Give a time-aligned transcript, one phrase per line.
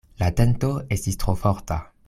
[0.23, 1.81] La tento estis tro forta.